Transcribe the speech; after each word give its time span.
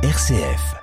RCF. 0.00 0.78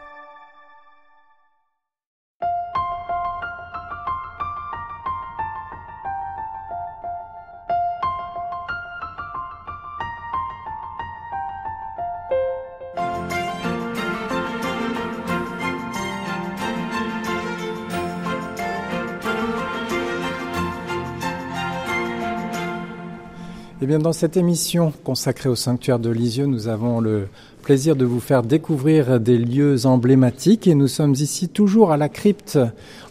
Eh 23.82 23.88
bien, 23.88 24.00
dans 24.00 24.14
cette 24.14 24.36
émission 24.36 24.92
consacrée 25.04 25.48
au 25.48 25.56
sanctuaire 25.56 26.00
de 26.00 26.10
Lisieux, 26.10 26.48
nous 26.48 26.68
avons 26.68 27.00
le 27.00 27.28
plaisir 27.66 27.96
de 27.96 28.06
vous 28.06 28.20
faire 28.20 28.44
découvrir 28.44 29.20
des 29.20 29.40
lieux 29.40 29.88
emblématiques 29.88 30.68
et 30.68 30.76
nous 30.76 30.88
sommes 30.88 31.14
ici 31.14 31.50
toujours 31.50 31.92
à 31.92 31.98
la 31.98 32.10
crypte 32.10 32.60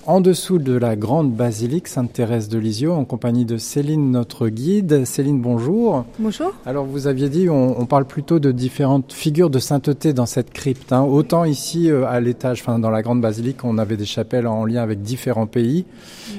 en 0.06 0.20
dessous 0.20 0.59
de 0.59 0.74
la 0.74 0.95
grande 0.95 1.33
basilique 1.33 1.88
Sainte-Thérèse 1.88 2.48
de 2.48 2.59
Lisieux 2.59 2.92
en 2.92 3.05
compagnie 3.05 3.45
de 3.47 3.56
Céline, 3.56 4.12
notre 4.12 4.48
guide. 4.48 5.06
Céline, 5.06 5.41
bonjour. 5.41 6.05
Bonjour. 6.20 6.52
Alors, 6.66 6.84
vous 6.84 7.09
aviez 7.09 7.28
dit, 7.28 7.48
on, 7.48 7.80
on 7.80 7.87
parle 7.87 8.05
plutôt 8.05 8.38
de 8.38 8.52
différentes 8.52 9.12
figures 9.12 9.51
de 9.51 9.59
sainteté 9.59 10.12
dans 10.12 10.27
cette 10.27 10.52
crypte. 10.52 10.92
Hein. 10.92 11.02
Autant 11.02 11.45
ici, 11.45 11.91
euh, 11.91 12.06
à 12.06 12.20
l'étage, 12.20 12.61
enfin, 12.61 12.78
dans 12.78 12.91
la 12.91 13.02
grande 13.02 13.20
basilique, 13.20 13.64
on 13.64 13.77
avait 13.77 13.97
des 13.97 14.05
chapelles 14.05 14.47
en 14.47 14.64
lien 14.66 14.83
avec 14.83 15.02
différents 15.02 15.48
pays. 15.48 15.84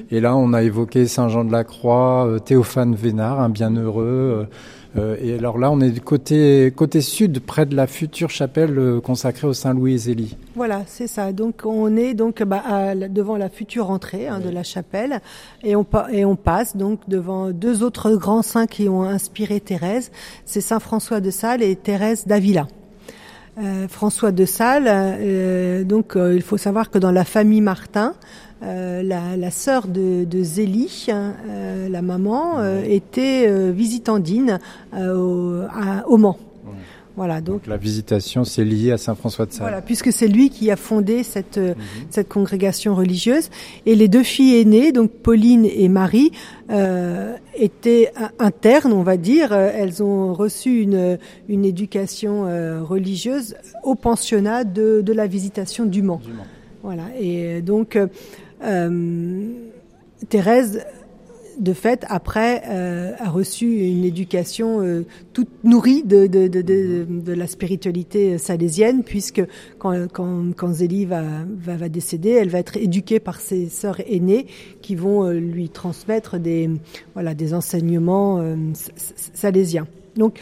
Et 0.09 0.21
là, 0.21 0.37
on 0.37 0.53
a 0.53 0.63
évoqué 0.63 1.05
Saint-Jean 1.05 1.43
de 1.43 1.51
la 1.51 1.65
Croix, 1.65 2.27
euh, 2.27 2.39
Théophane 2.39 2.95
Vénard, 2.95 3.41
un 3.41 3.49
bienheureux. 3.49 4.05
Euh, 4.05 4.45
euh, 4.97 5.15
et 5.21 5.37
alors 5.37 5.57
là, 5.57 5.71
on 5.71 5.79
est 5.81 5.89
du 5.89 6.01
côté, 6.01 6.71
côté 6.75 7.01
sud, 7.01 7.39
près 7.39 7.65
de 7.65 7.75
la 7.75 7.87
future 7.87 8.29
chapelle 8.29 8.77
euh, 8.79 9.01
consacrée 9.01 9.47
au 9.47 9.53
Saint-Louis 9.53 9.93
et 9.93 9.97
Zélie. 9.97 10.37
Voilà, 10.55 10.83
c'est 10.87 11.07
ça. 11.07 11.33
Donc 11.33 11.61
on 11.65 11.95
est 11.97 12.13
donc 12.13 12.41
bah, 12.43 12.63
à 12.65 12.95
devant 12.95 13.37
la 13.37 13.49
future 13.49 13.89
entrée 13.91 14.27
hein, 14.27 14.39
de 14.39 14.49
la 14.49 14.63
chapelle 14.63 15.19
et 15.63 15.75
on, 15.75 15.83
pa- 15.83 16.07
et 16.11 16.23
on 16.25 16.35
passe 16.35 16.77
donc 16.77 16.99
devant 17.07 17.51
deux 17.51 17.83
autres 17.83 18.15
grands 18.15 18.41
saints 18.41 18.67
qui 18.67 18.87
ont 18.87 19.03
inspiré 19.03 19.59
Thérèse. 19.59 20.11
C'est 20.45 20.61
Saint 20.61 20.79
François 20.79 21.19
de 21.19 21.29
Sales 21.31 21.61
et 21.63 21.75
Thérèse 21.75 22.25
d'Avila. 22.25 22.67
Euh, 23.57 23.87
François 23.87 24.33
de 24.33 24.43
Sales, 24.43 25.85
donc 25.85 26.17
il 26.17 26.41
faut 26.41 26.57
savoir 26.57 26.89
que 26.89 26.97
dans 26.97 27.11
la 27.11 27.23
famille 27.23 27.61
Martin, 27.61 28.13
euh, 28.63 29.03
la, 29.03 29.37
la 29.37 29.51
sœur 29.51 29.87
de, 29.87 30.23
de 30.23 30.43
Zélie, 30.43 31.07
hein, 31.09 31.33
euh, 31.49 31.89
la 31.89 32.01
maman, 32.01 32.59
euh, 32.59 32.83
était 32.85 33.45
euh, 33.47 33.71
visitandine 33.71 34.59
euh, 34.93 35.15
au, 35.15 35.61
à- 35.69 36.07
au 36.07 36.17
Mans. 36.17 36.37
Voilà, 37.17 37.39
donc 37.39 37.61
Donc 37.61 37.67
la 37.67 37.77
visitation, 37.77 38.43
c'est 38.43 38.65
lié 38.65 38.91
à 38.91 38.97
Saint-François 38.97 39.45
de 39.45 39.53
Sales. 39.53 39.61
voilà, 39.61 39.81
puisque 39.81 40.11
c'est 40.11 40.27
lui 40.27 40.49
qui 40.49 40.69
a 40.69 40.75
fondé 40.75 41.23
cette 41.23 41.57
euh, 41.57 41.73
cette 42.09 42.27
congrégation 42.27 42.93
religieuse 42.93 43.49
et 43.85 43.95
les 43.95 44.09
deux 44.09 44.23
filles 44.23 44.59
aînées, 44.59 44.91
donc 44.91 45.11
Pauline 45.11 45.63
et 45.65 45.87
Marie, 45.87 46.31
euh, 46.71 47.33
étaient 47.57 48.11
in- 48.17 48.31
internes, 48.39 48.91
on 48.91 49.03
va 49.03 49.15
dire. 49.15 49.53
Elles 49.53 50.03
ont 50.03 50.33
reçu 50.33 50.81
une 50.81 51.17
une 51.47 51.63
éducation 51.63 52.47
euh, 52.47 52.83
religieuse 52.83 53.55
au 53.85 53.95
pensionnat 53.95 54.65
de 54.65 54.99
de 55.01 55.13
la 55.13 55.25
visitation 55.27 55.85
du 55.85 56.01
Mans. 56.01 56.19
Du 56.21 56.33
Mans. 56.33 56.43
Voilà, 56.83 57.03
et 57.17 57.61
donc 57.61 57.95
euh, 57.95 58.07
Thérèse 60.29 60.85
de 61.59 61.73
fait, 61.73 62.05
après, 62.09 62.63
euh, 62.67 63.13
a 63.19 63.29
reçu 63.29 63.65
une 63.65 64.03
éducation 64.03 64.81
euh, 64.81 65.05
toute 65.33 65.63
nourrie 65.63 66.03
de, 66.03 67.31
la 67.31 67.47
spiritualité 67.47 68.37
salésienne, 68.37 69.03
puisque 69.03 69.41
quand, 69.79 70.71
Zélie 70.71 71.05
va, 71.05 71.89
décéder, 71.89 72.31
elle 72.31 72.49
va 72.49 72.59
être 72.59 72.77
éduquée 72.77 73.19
par 73.19 73.39
ses 73.39 73.69
sœurs 73.69 74.01
aînées 74.07 74.47
qui 74.81 74.95
vont 74.95 75.25
euh, 75.25 75.33
lui 75.33 75.69
transmettre 75.69 76.39
des, 76.39 76.69
des 77.35 77.53
enseignements 77.53 78.39
euh, 78.39 78.55
salésiens. 79.33 79.87
Donc, 80.15 80.39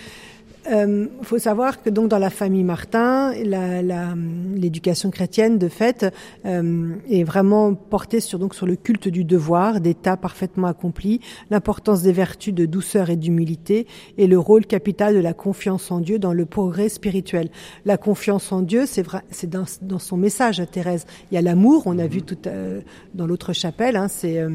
il 0.69 1.09
faut 1.23 1.39
savoir 1.39 1.81
que 1.81 1.89
donc 1.89 2.07
dans 2.09 2.17
la 2.19 2.29
famille 2.29 2.63
Martin, 2.63 3.33
la- 3.43 3.81
la- 3.81 4.15
l'éducation 4.55 5.11
chrétienne 5.11 5.57
de 5.57 5.67
fait 5.67 6.05
euh, 6.45 6.95
est 7.09 7.23
vraiment 7.23 7.73
portée 7.73 8.19
sur 8.21 8.39
donc 8.39 8.55
sur 8.55 8.65
le 8.65 8.75
culte 8.75 9.07
du 9.09 9.23
devoir, 9.25 9.81
d'état 9.81 10.15
parfaitement 10.15 10.67
accompli, 10.67 11.19
l'importance 11.49 12.01
des 12.01 12.13
vertus 12.13 12.53
de 12.53 12.65
douceur 12.65 13.09
et 13.09 13.15
d'humilité 13.15 13.87
et 14.17 14.27
le 14.27 14.39
rôle 14.39 14.65
capital 14.65 15.13
de 15.15 15.19
la 15.19 15.33
confiance 15.33 15.91
en 15.91 15.99
Dieu 15.99 16.17
dans 16.19 16.33
le 16.33 16.45
progrès 16.45 16.89
spirituel. 16.89 17.49
La 17.85 17.97
confiance 17.97 18.51
en 18.51 18.61
Dieu, 18.61 18.85
c'est 18.85 19.03
vrai, 19.03 19.21
c'est 19.31 19.49
dans, 19.49 19.65
dans 19.81 19.99
son 19.99 20.17
message 20.17 20.59
à 20.59 20.65
Thérèse. 20.65 21.05
Il 21.31 21.35
y 21.35 21.37
a 21.37 21.41
l'amour, 21.41 21.83
on 21.87 21.99
a 21.99 22.07
vu 22.07 22.21
tout 22.21 22.37
euh, 22.47 22.81
dans 23.13 23.27
l'autre 23.27 23.53
chapelle, 23.53 23.95
hein, 23.95 24.07
c'est 24.07 24.39
euh, 24.39 24.49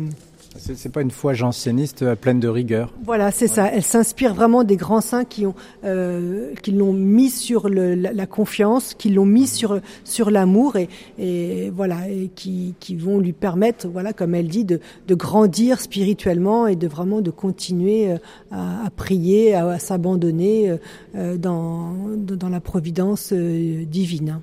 C'est 0.57 0.91
pas 0.91 1.03
une 1.03 1.11
foi 1.11 1.35
janséniste 1.35 2.03
euh, 2.03 2.15
pleine 2.15 2.41
de 2.41 2.49
rigueur. 2.49 2.93
Voilà, 3.05 3.31
c'est 3.31 3.49
ça. 3.49 3.71
Elle 3.73 3.83
s'inspire 3.83 4.35
vraiment 4.35 4.65
des 4.65 4.77
grands 4.77 5.01
saints 5.01 5.25
qui 5.25 5.47
ont, 5.47 5.55
euh, 5.85 6.55
qui 6.63 6.73
l'ont 6.73 6.93
mis 6.93 7.31
sur 7.31 7.69
la, 7.69 8.27
confiance, 8.27 8.95
qui 8.95 9.11
l'ont 9.11 9.27
mis 9.27 9.47
sur 9.47 9.81
sur 10.05 10.31
l'amour 10.31 10.77
et, 11.19 11.71
voilà, 11.71 11.99
qui, 12.35 12.75
qui 12.81 12.97
vont 12.97 13.19
lui 13.19 13.33
permettre, 13.33 13.89
voilà, 13.89 14.13
comme 14.13 14.35
elle 14.35 14.49
dit, 14.49 14.65
de, 14.65 14.81
de 15.07 15.15
grandir 15.15 15.81
spirituellement 15.81 16.67
et 16.67 16.77
de 16.77 16.89
vraiment 16.89 17.21
de 17.21 17.31
continuer 17.31 18.13
euh, 18.13 18.17
à, 18.51 18.91
prier, 18.95 19.55
à, 19.55 19.67
à 19.69 19.79
s'abandonner 19.79 20.77
dans 21.15 21.95
dans 22.17 22.49
la 22.49 22.61
providence 22.61 23.33
divine. 23.33 24.41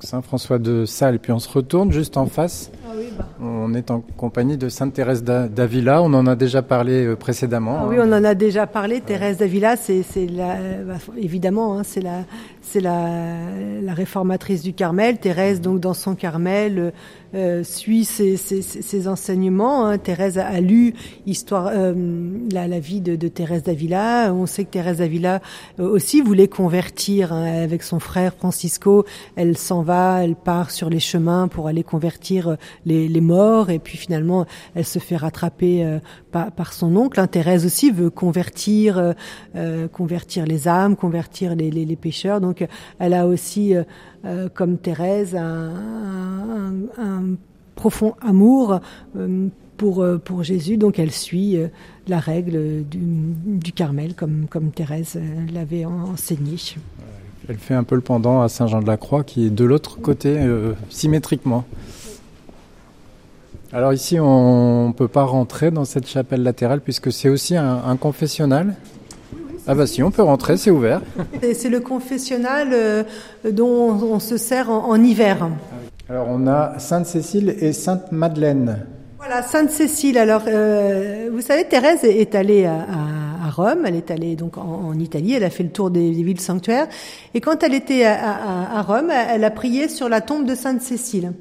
Saint-François 0.00 0.58
de 0.58 0.84
Sales. 0.84 1.18
Puis 1.18 1.32
on 1.32 1.38
se 1.38 1.48
retourne 1.48 1.92
juste 1.92 2.16
en 2.16 2.26
face. 2.26 2.70
Ah 2.86 2.92
oui, 2.96 3.06
bah. 3.16 3.26
On 3.40 3.74
est 3.74 3.90
en 3.90 4.00
compagnie 4.16 4.56
de 4.56 4.68
Sainte-Thérèse 4.68 5.22
d'A- 5.24 5.48
d'Avila. 5.48 6.02
On 6.02 6.12
en 6.14 6.26
a 6.26 6.36
déjà 6.36 6.62
parlé 6.62 7.04
euh, 7.06 7.16
précédemment. 7.16 7.78
Ah 7.80 7.86
oui, 7.88 7.96
on 8.00 8.12
en 8.12 8.24
a 8.24 8.34
déjà 8.34 8.66
parlé. 8.66 9.00
Thérèse 9.00 9.38
d'Avila, 9.38 9.76
c'est 9.76 10.02
c'est 10.02 10.26
la, 10.26 10.56
bah, 10.86 10.94
évidemment, 11.16 11.78
hein, 11.78 11.82
c'est 11.84 12.00
la, 12.02 12.20
c'est 12.66 12.80
la, 12.80 13.94
réformatrice 13.94 14.62
du 14.62 14.74
Carmel. 14.74 15.18
Thérèse, 15.18 15.60
donc 15.60 15.80
dans 15.80 15.94
son 15.94 16.14
Carmel, 16.14 16.92
euh, 17.34 17.64
suit 17.64 18.04
ses, 18.04 19.08
enseignements. 19.08 19.86
hein. 19.86 19.98
Thérèse 19.98 20.38
a, 20.38 20.60
lu 20.60 20.94
histoire, 21.26 21.70
euh, 21.72 21.94
la, 22.50 22.78
vie 22.80 23.00
de, 23.00 23.16
de 23.16 23.28
Thérèse 23.28 23.62
d'Avila. 23.62 24.32
On 24.32 24.46
sait 24.46 24.64
que 24.64 24.70
Thérèse 24.70 24.98
d'Avila 24.98 25.40
euh, 25.78 25.88
aussi 25.88 26.20
voulait 26.20 26.48
convertir 26.48 27.32
hein, 27.32 27.44
avec 27.44 27.82
son 27.82 28.00
frère 28.00 28.34
Francisco. 28.34 29.04
Elle 29.36 29.56
s'en 29.56 29.82
va, 29.82 30.24
elle 30.24 30.34
part 30.34 30.70
sur 30.70 30.90
les 30.90 31.00
chemins 31.00 31.48
pour 31.48 31.68
aller 31.68 31.82
convertir 31.82 32.48
euh, 32.48 32.56
les, 32.84 33.20
morts, 33.20 33.70
et 33.70 33.78
puis 33.78 33.96
finalement, 33.96 34.46
elle 34.74 34.84
se 34.84 34.98
fait 34.98 35.16
rattraper 35.16 35.98
par, 36.30 36.72
son 36.72 36.94
oncle. 36.96 37.18
Hein. 37.18 37.26
Thérèse 37.26 37.64
aussi 37.64 37.90
veut 37.90 38.10
convertir, 38.10 39.14
convertir 39.92 40.46
les 40.46 40.68
âmes, 40.68 40.96
convertir 40.96 41.54
les, 41.54 41.70
les, 41.70 41.96
pécheurs. 41.96 42.40
Euh, 42.62 42.66
elle 42.98 43.14
a 43.14 43.26
aussi, 43.26 43.74
euh, 43.74 43.84
euh, 44.24 44.48
comme 44.52 44.78
Thérèse, 44.78 45.34
un, 45.36 46.72
profond 47.74 48.14
amour 48.22 48.80
euh, 49.16 49.48
pour 49.76 50.04
pour 50.24 50.42
Jésus. 50.42 50.78
Donc, 50.78 50.98
elle 50.98 51.12
suit 51.12 51.58
la 52.08 52.18
règle 52.18 52.84
du, 52.84 53.72
Carmel, 53.72 54.14
comme 54.14 54.46
comme 54.48 54.70
Thérèse 54.70 55.18
l'avait 55.52 55.84
en- 55.84 56.12
enseigné. 56.14 56.56
Elle 57.48 57.58
fait 57.58 57.74
un 57.74 57.84
peu 57.84 57.94
le 57.94 58.00
pendant 58.00 58.40
à 58.40 58.48
Saint-Jean 58.48 58.80
de 58.80 58.86
la 58.86 58.96
Croix 58.96 59.22
qui 59.24 59.46
est 59.46 59.50
de 59.50 59.64
l'autre 59.64 60.00
côté, 60.00 60.40
symétriquement. 60.88 61.64
Alors 63.72 63.92
ici, 63.92 64.18
on 64.18 64.88
ne 64.88 64.92
peut 64.94 65.08
pas 65.08 65.24
rentrer 65.24 65.70
dans 65.70 65.84
cette 65.84 66.06
chapelle 66.06 66.42
latérale 66.42 66.80
puisque 66.80 67.12
c'est 67.12 67.28
aussi 67.28 67.56
un, 67.56 67.82
un 67.84 67.96
confessionnal. 67.96 68.74
Ah 69.66 69.74
bah 69.74 69.86
si, 69.86 70.02
on 70.02 70.10
peut 70.10 70.22
rentrer, 70.22 70.56
c'est 70.56 70.70
ouvert. 70.70 71.00
C'est 71.54 71.68
le 71.68 71.80
confessionnal 71.80 72.68
euh, 72.72 73.02
dont 73.50 73.90
on, 73.92 74.20
se 74.20 74.36
sert 74.36 74.70
en, 74.70 74.88
en 74.88 75.02
hiver. 75.02 75.48
Alors 76.08 76.28
on 76.30 76.46
a 76.46 76.78
Sainte-Cécile 76.78 77.56
et 77.60 77.72
Sainte-Madeleine. 77.72 78.86
Voilà, 79.18 79.42
Sainte-Cécile. 79.42 80.18
Alors, 80.18 80.42
euh, 80.46 81.28
vous 81.32 81.40
savez, 81.40 81.64
Thérèse 81.64 82.04
est 82.04 82.36
allée 82.36 82.64
à, 82.64 82.74
à- 82.74 83.46
à 83.46 83.50
Rome. 83.50 83.80
Elle 83.86 83.96
est 83.96 84.10
allée 84.12 84.36
donc 84.36 84.56
en, 84.56 84.62
en 84.62 84.98
Italie. 85.00 85.32
Elle 85.34 85.42
a 85.42 85.50
fait 85.50 85.64
le 85.64 85.70
tour 85.70 85.90
des, 85.90 86.12
des 86.12 86.22
villes 86.22 86.40
sanctuaires. 86.40 86.86
Et 87.34 87.40
quand 87.40 87.64
elle 87.64 87.74
était 87.74 88.04
à 88.04 88.82
Rome, 88.82 89.10
elle 89.10 89.42
a 89.42 89.50
prié 89.50 89.88
sur 89.88 90.08
la 90.08 90.20
tombe 90.20 90.46
de 90.46 90.54
Sainte-Cécile. 90.54 91.32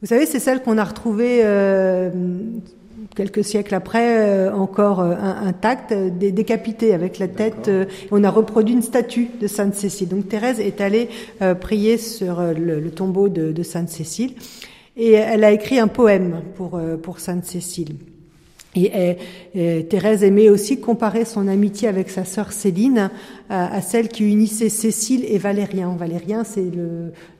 Vous 0.00 0.06
savez, 0.06 0.24
c'est 0.26 0.38
celle 0.38 0.62
qu'on 0.62 0.78
a 0.78 0.84
retrouvée 0.84 1.40
euh, 1.42 2.10
quelques 3.14 3.44
siècles 3.44 3.74
après, 3.74 4.18
euh, 4.20 4.52
encore 4.52 5.00
euh, 5.00 5.14
in- 5.14 5.46
intacte, 5.46 5.92
euh, 5.92 6.10
dé- 6.10 6.32
décapitée 6.32 6.94
avec 6.94 7.18
la 7.18 7.28
tête. 7.28 7.68
euh, 7.68 7.84
on 8.10 8.22
a 8.24 8.30
reproduit 8.30 8.74
une 8.74 8.82
statue 8.82 9.28
de 9.40 9.46
Sainte-Cécile. 9.46 10.08
Donc 10.08 10.28
Thérèse 10.28 10.60
est 10.60 10.80
allée 10.80 11.08
euh, 11.42 11.54
prier 11.54 11.96
sur 11.98 12.40
le, 12.40 12.80
le 12.80 12.90
tombeau 12.90 13.28
de, 13.28 13.52
de 13.52 13.62
Sainte-Cécile. 13.62 14.34
Et 14.96 15.12
elle 15.12 15.44
a 15.44 15.52
écrit 15.52 15.78
un 15.78 15.86
poème 15.88 16.42
pour, 16.56 16.76
euh, 16.76 16.96
pour 16.96 17.20
Sainte-Cécile. 17.20 17.94
Et, 18.86 19.16
Thérèse 19.88 20.22
aimait 20.22 20.50
aussi 20.50 20.78
comparer 20.78 21.24
son 21.24 21.48
amitié 21.48 21.88
avec 21.88 22.10
sa 22.10 22.24
sœur 22.24 22.52
Céline 22.52 23.10
à, 23.50 23.80
celle 23.80 24.08
qui 24.08 24.30
unissait 24.30 24.68
Cécile 24.68 25.24
et 25.26 25.38
Valérien. 25.38 25.94
Valérien, 25.98 26.44
c'est 26.44 26.66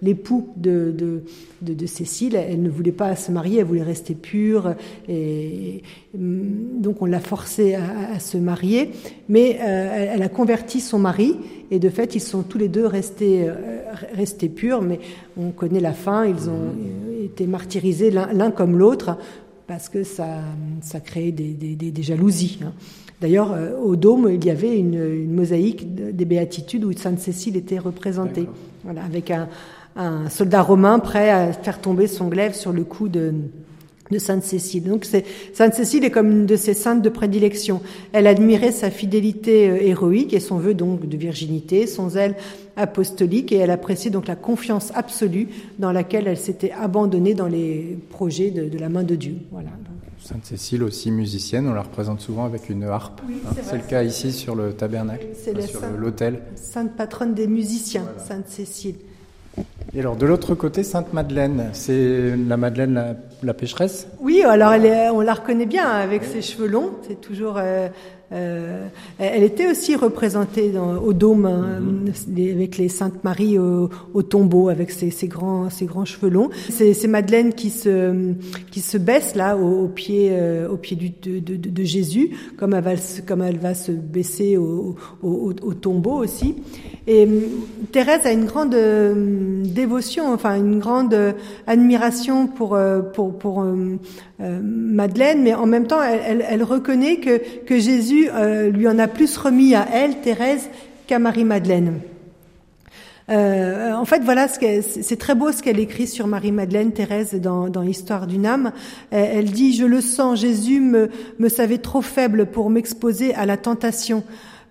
l'époux 0.02 0.48
de, 0.56 0.92
de, 0.96 1.22
de, 1.62 1.74
de, 1.74 1.86
Cécile. 1.86 2.34
Elle 2.34 2.62
ne 2.62 2.70
voulait 2.70 2.92
pas 2.92 3.14
se 3.14 3.30
marier, 3.30 3.60
elle 3.60 3.66
voulait 3.66 3.82
rester 3.82 4.14
pure. 4.14 4.74
Et, 5.08 5.82
donc 6.14 7.02
on 7.02 7.06
l'a 7.06 7.20
forcée 7.20 7.74
à, 7.74 8.14
à, 8.14 8.18
se 8.20 8.38
marier. 8.38 8.90
Mais 9.28 9.58
euh, 9.60 10.12
elle 10.14 10.22
a 10.22 10.28
converti 10.28 10.80
son 10.80 10.98
mari. 10.98 11.36
Et 11.70 11.78
de 11.78 11.90
fait, 11.90 12.14
ils 12.14 12.20
sont 12.20 12.42
tous 12.42 12.58
les 12.58 12.68
deux 12.68 12.86
restés, 12.86 13.44
euh, 13.46 13.54
restés 14.14 14.48
purs. 14.48 14.80
Mais 14.80 15.00
on 15.36 15.50
connaît 15.50 15.80
la 15.80 15.92
fin. 15.92 16.24
Ils 16.24 16.48
ont 16.48 16.72
été 17.24 17.46
martyrisés 17.46 18.10
l'un 18.10 18.50
comme 18.50 18.78
l'autre 18.78 19.18
parce 19.68 19.90
que 19.90 20.02
ça, 20.02 20.40
ça 20.80 20.98
crée 20.98 21.30
des, 21.30 21.52
des, 21.52 21.76
des 21.76 22.02
jalousies. 22.02 22.58
Hein. 22.64 22.72
D'ailleurs, 23.20 23.52
euh, 23.52 23.76
au 23.78 23.96
Dôme, 23.96 24.30
il 24.32 24.44
y 24.44 24.50
avait 24.50 24.76
une, 24.78 24.94
une, 24.94 25.34
mosaïque 25.34 25.94
des 25.94 26.24
béatitudes 26.24 26.84
où 26.84 26.92
Sainte 26.92 27.20
Cécile 27.20 27.56
était 27.56 27.78
représentée, 27.78 28.48
voilà, 28.82 29.04
avec 29.04 29.30
un, 29.30 29.48
un, 29.94 30.30
soldat 30.30 30.62
romain 30.62 30.98
prêt 30.98 31.28
à 31.30 31.52
faire 31.52 31.80
tomber 31.80 32.06
son 32.06 32.28
glaive 32.28 32.54
sur 32.54 32.72
le 32.72 32.82
cou 32.82 33.08
de, 33.08 33.34
de 34.10 34.18
Sainte 34.18 34.42
Cécile. 34.42 34.84
Donc 34.84 35.06
Sainte 35.52 35.74
Cécile 35.74 36.04
est 36.04 36.10
comme 36.10 36.30
une 36.30 36.46
de 36.46 36.56
ses 36.56 36.74
saintes 36.74 37.02
de 37.02 37.08
prédilection. 37.08 37.80
Elle 38.12 38.26
admirait 38.26 38.72
sa 38.72 38.90
fidélité 38.90 39.68
euh, 39.68 39.76
héroïque 39.80 40.34
et 40.34 40.40
son 40.40 40.58
vœu 40.58 40.74
donc 40.74 41.08
de 41.08 41.16
virginité, 41.16 41.86
son 41.86 42.10
zèle 42.10 42.36
apostolique 42.76 43.52
et 43.52 43.56
elle 43.56 43.70
appréciait 43.70 44.10
donc 44.10 44.28
la 44.28 44.36
confiance 44.36 44.92
absolue 44.94 45.48
dans 45.78 45.92
laquelle 45.92 46.28
elle 46.28 46.38
s'était 46.38 46.72
abandonnée 46.72 47.34
dans 47.34 47.48
les 47.48 47.98
projets 48.10 48.50
de, 48.50 48.68
de 48.68 48.78
la 48.78 48.88
main 48.88 49.02
de 49.02 49.16
Dieu. 49.16 49.34
Voilà. 49.50 49.70
Sainte 50.20 50.44
Cécile 50.44 50.82
aussi 50.82 51.10
musicienne, 51.10 51.68
on 51.68 51.74
la 51.74 51.82
représente 51.82 52.20
souvent 52.20 52.44
avec 52.44 52.68
une 52.68 52.84
harpe. 52.84 53.20
Oui, 53.26 53.36
hein. 53.46 53.54
c'est, 53.62 53.76
le 53.76 53.82
cas 53.82 54.02
ici 54.02 54.32
sur 54.32 54.54
le 54.54 54.72
tabernacle, 54.72 55.26
sur 55.66 55.80
l'autel. 55.96 56.42
Sainte 56.56 56.96
patronne 56.96 57.34
des 57.34 57.46
musiciens, 57.46 58.02
voilà. 58.02 58.18
Sainte 58.18 58.48
Cécile. 58.48 58.96
Et 59.94 60.00
alors 60.00 60.16
de 60.16 60.26
l'autre 60.26 60.54
côté, 60.54 60.82
Sainte 60.82 61.12
Madeleine, 61.12 61.70
c'est 61.72 62.34
la 62.36 62.56
Madeleine 62.56 62.94
la, 62.94 63.14
la 63.42 63.54
pécheresse? 63.54 64.06
Oui, 64.20 64.42
alors 64.42 64.72
elle 64.72 64.86
est, 64.86 65.08
on 65.10 65.20
la 65.20 65.34
reconnaît 65.34 65.66
bien 65.66 65.88
avec 65.88 66.24
ses 66.24 66.42
cheveux 66.42 66.68
longs, 66.68 66.92
c'est 67.06 67.20
toujours 67.20 67.54
euh, 67.56 67.88
euh, 68.30 68.86
elle 69.18 69.42
était 69.42 69.70
aussi 69.70 69.96
représentée 69.96 70.68
dans, 70.68 70.98
au 70.98 71.14
dôme 71.14 71.46
hein, 71.46 71.80
mm-hmm. 71.80 72.54
avec 72.54 72.76
les 72.76 72.90
Saintes 72.90 73.24
Marie 73.24 73.58
au, 73.58 73.88
au, 74.12 74.22
tombeau 74.22 74.68
avec 74.68 74.90
ses, 74.90 75.10
ses, 75.10 75.28
grands 75.28 75.70
ses 75.70 75.86
grands 75.86 76.04
cheveux 76.04 76.28
longs. 76.28 76.50
C'est 76.68 77.06
Madeleine 77.06 77.54
qui 77.54 77.70
se 77.70 78.34
qui 78.70 78.80
se 78.80 78.98
baisse 78.98 79.34
là 79.34 79.56
au, 79.56 79.84
au 79.84 79.88
pied 79.88 80.28
euh, 80.32 80.68
au 80.68 80.76
pied 80.76 80.94
du, 80.94 81.08
de, 81.08 81.38
de, 81.38 81.56
de, 81.56 81.84
Jésus 81.84 82.30
comme 82.58 82.74
elle 82.74 82.84
va 82.84 82.92
comme 83.26 83.40
elle 83.40 83.58
va 83.58 83.72
se 83.72 83.92
baisser 83.92 84.58
au, 84.58 84.96
au, 85.22 85.54
au 85.62 85.74
tombeau 85.74 86.22
aussi. 86.22 86.56
Et 87.06 87.26
euh, 87.26 87.40
Thérèse 87.92 88.26
a 88.26 88.32
une 88.32 88.44
grande 88.44 88.74
euh, 88.74 89.62
dévotion, 89.64 90.30
enfin 90.34 90.56
une 90.56 90.80
grande 90.80 91.16
admiration 91.66 92.46
pour 92.46 92.78
pour 93.14 93.38
pour 93.38 93.64
euh, 94.40 94.60
Madeleine, 94.62 95.42
mais 95.42 95.52
en 95.52 95.66
même 95.66 95.88
temps, 95.88 96.00
elle, 96.00 96.62
reconnaît 96.62 97.16
que, 97.16 97.78
Jésus 97.78 98.28
euh, 98.32 98.70
lui 98.70 98.86
en 98.86 98.96
a 99.00 99.08
plus 99.08 99.36
remis 99.36 99.74
à 99.74 99.86
elle, 99.92 100.20
Thérèse, 100.20 100.70
qu'à 101.08 101.18
Marie-Madeleine. 101.18 102.00
Euh, 103.30 103.92
en 103.94 104.04
fait, 104.04 104.22
voilà, 104.22 104.46
c'est 104.46 105.18
très 105.18 105.34
beau 105.34 105.50
ce 105.50 105.60
qu'elle 105.60 105.80
écrit 105.80 106.06
sur 106.06 106.28
Marie-Madeleine, 106.28 106.92
Thérèse, 106.92 107.34
dans, 107.34 107.68
dans 107.68 107.82
l'histoire 107.82 108.28
d'une 108.28 108.46
âme. 108.46 108.70
Elle 109.10 109.50
dit, 109.50 109.74
je 109.74 109.84
le 109.84 110.00
sens, 110.00 110.40
Jésus 110.40 110.80
me, 110.80 111.10
me 111.40 111.48
savait 111.48 111.78
trop 111.78 112.00
faible 112.00 112.46
pour 112.46 112.70
m'exposer 112.70 113.34
à 113.34 113.44
la 113.44 113.56
tentation. 113.56 114.22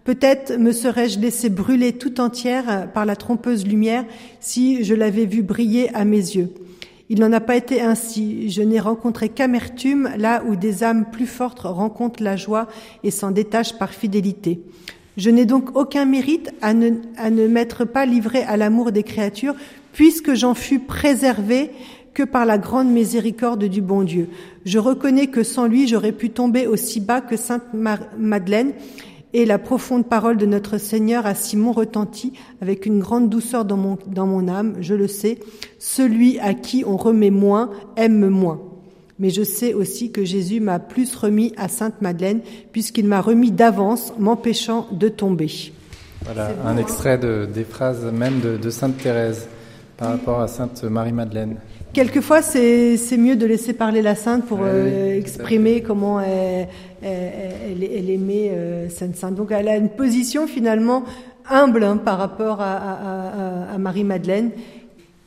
Peut-être 0.05 0.57
me 0.57 0.71
serais-je 0.71 1.19
laissé 1.19 1.49
brûler 1.49 1.91
tout 1.91 2.21
entière 2.21 2.87
par 2.93 3.05
la 3.05 3.17
trompeuse 3.17 3.67
lumière 3.67 4.05
si 4.39 4.85
je 4.85 4.95
l'avais 4.95 5.25
vu 5.25 5.43
briller 5.43 5.93
à 5.93 6.05
mes 6.05 6.15
yeux. 6.15 6.49
Il 7.09 7.19
n'en 7.19 7.31
a 7.31 7.39
pas 7.39 7.55
été 7.55 7.81
ainsi. 7.81 8.49
Je 8.49 8.61
n'ai 8.61 8.79
rencontré 8.79 9.29
qu'amertume 9.29 10.09
là 10.17 10.43
où 10.47 10.55
des 10.55 10.83
âmes 10.83 11.05
plus 11.11 11.25
fortes 11.25 11.61
rencontrent 11.61 12.21
la 12.21 12.35
joie 12.35 12.67
et 13.03 13.11
s'en 13.11 13.31
détachent 13.31 13.77
par 13.77 13.91
fidélité. 13.91 14.61
Je 15.15 15.29
n'ai 15.29 15.45
donc 15.45 15.75
aucun 15.75 16.05
mérite 16.05 16.51
à 16.61 16.73
ne, 16.73 17.47
m'être 17.47 17.85
pas 17.85 18.05
livré 18.05 18.43
à 18.43 18.55
l'amour 18.55 18.91
des 18.91 19.03
créatures, 19.03 19.55
puisque 19.93 20.35
j'en 20.35 20.53
fus 20.53 20.79
préservé 20.79 21.71
que 22.13 22.23
par 22.23 22.45
la 22.45 22.57
grande 22.57 22.89
miséricorde 22.89 23.63
du 23.65 23.81
bon 23.81 24.03
Dieu. 24.03 24.29
Je 24.65 24.77
reconnais 24.77 25.27
que 25.27 25.43
sans 25.43 25.65
lui, 25.65 25.87
j'aurais 25.87 26.11
pu 26.11 26.29
tomber 26.29 26.67
aussi 26.67 26.99
bas 26.99 27.21
que 27.21 27.35
Sainte 27.35 27.63
Madeleine, 28.17 28.73
et 29.33 29.45
la 29.45 29.59
profonde 29.59 30.07
parole 30.07 30.37
de 30.37 30.45
notre 30.45 30.77
Seigneur 30.77 31.25
a 31.25 31.35
Simon 31.35 31.71
retenti 31.71 32.33
avec 32.61 32.85
une 32.85 32.99
grande 32.99 33.29
douceur 33.29 33.65
dans 33.65 33.77
mon, 33.77 33.97
dans 34.07 34.25
mon 34.25 34.47
âme, 34.47 34.75
je 34.79 34.95
le 34.95 35.07
sais, 35.07 35.39
celui 35.79 36.39
à 36.39 36.53
qui 36.53 36.83
on 36.85 36.97
remet 36.97 37.29
moins 37.29 37.69
aime 37.97 38.29
moins. 38.29 38.61
Mais 39.19 39.29
je 39.29 39.43
sais 39.43 39.73
aussi 39.73 40.11
que 40.11 40.23
Jésus 40.23 40.59
m'a 40.59 40.79
plus 40.79 41.15
remis 41.15 41.53
à 41.57 41.67
Sainte 41.67 42.01
Madeleine, 42.01 42.41
puisqu'il 42.71 43.07
m'a 43.07 43.19
remis 43.19 43.51
d'avance, 43.51 44.13
m'empêchant 44.19 44.87
de 44.91 45.09
tomber. 45.09 45.71
Voilà, 46.23 46.51
un 46.65 46.77
extrait 46.77 47.17
de, 47.17 47.47
des 47.51 47.63
phrases 47.63 48.05
même 48.05 48.39
de, 48.39 48.57
de 48.57 48.69
Sainte 48.69 48.97
Thérèse 48.97 49.47
par 49.97 50.09
rapport 50.09 50.39
à 50.39 50.47
Sainte 50.47 50.83
Marie-Madeleine. 50.83 51.57
Quelquefois, 51.97 52.43
c'est 52.43 53.17
mieux 53.17 53.35
de 53.35 53.47
laisser 53.47 53.73
parler 53.73 54.03
la 54.03 54.13
sainte 54.13 54.45
pour 54.45 54.59
oui, 54.59 54.67
euh, 54.67 55.17
exprimer 55.17 55.81
comment 55.81 56.21
elle, 56.21 56.67
elle, 57.01 57.83
elle 57.83 58.09
aimait 58.11 58.51
euh, 58.51 58.87
Sainte 58.87 59.15
Sainte. 59.15 59.33
Donc, 59.33 59.47
elle 59.49 59.67
a 59.67 59.77
une 59.77 59.89
position 59.89 60.45
finalement 60.45 61.05
humble 61.49 61.83
hein, 61.83 61.97
par 61.97 62.19
rapport 62.19 62.61
à, 62.61 62.75
à, 62.75 63.73
à 63.73 63.77
Marie-Madeleine. 63.79 64.51